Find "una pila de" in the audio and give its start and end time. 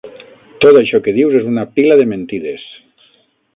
1.51-2.09